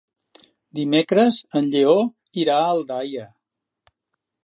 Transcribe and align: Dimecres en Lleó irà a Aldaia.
Dimecres 0.79 1.37
en 1.61 1.69
Lleó 1.75 1.95
irà 2.45 2.59
a 2.65 2.73
Aldaia. 2.77 3.31